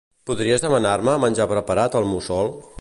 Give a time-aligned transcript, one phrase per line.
[0.29, 2.55] Podries demanar-me menjar preparat al Mussol?